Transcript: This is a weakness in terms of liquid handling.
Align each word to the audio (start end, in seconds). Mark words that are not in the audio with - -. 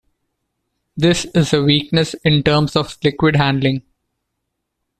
This 0.97 1.25
is 1.25 1.53
a 1.53 1.61
weakness 1.61 2.15
in 2.25 2.41
terms 2.41 2.75
of 2.75 2.97
liquid 3.03 3.35
handling. 3.35 3.83